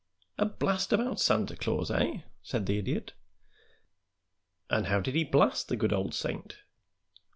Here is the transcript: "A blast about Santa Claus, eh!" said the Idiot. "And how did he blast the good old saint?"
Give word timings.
"A 0.39 0.47
blast 0.47 0.91
about 0.91 1.19
Santa 1.19 1.55
Claus, 1.55 1.91
eh!" 1.91 2.21
said 2.41 2.65
the 2.65 2.79
Idiot. 2.79 3.13
"And 4.67 4.87
how 4.87 4.99
did 4.99 5.13
he 5.13 5.23
blast 5.23 5.67
the 5.67 5.75
good 5.75 5.93
old 5.93 6.15
saint?" 6.15 6.57